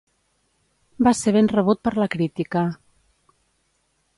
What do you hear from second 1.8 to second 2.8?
per la crítica.